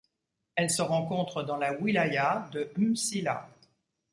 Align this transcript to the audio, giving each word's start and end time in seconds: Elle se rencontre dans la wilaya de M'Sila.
Elle 0.55 0.71
se 0.71 0.81
rencontre 0.81 1.43
dans 1.43 1.57
la 1.57 1.73
wilaya 1.75 2.49
de 2.53 2.71
M'Sila. 2.75 3.47